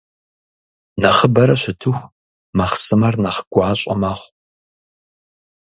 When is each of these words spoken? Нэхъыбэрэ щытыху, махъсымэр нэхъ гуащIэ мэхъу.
Нэхъыбэрэ 1.01 1.55
щытыху, 1.61 2.11
махъсымэр 2.57 3.15
нэхъ 3.23 3.41
гуащIэ 3.51 3.93
мэхъу. 4.01 4.29